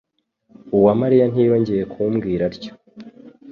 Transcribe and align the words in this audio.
Uwamariya 0.77 1.25
ntiyongeye 1.31 1.83
kumbwira 1.93 2.43
atyo. 2.49 2.71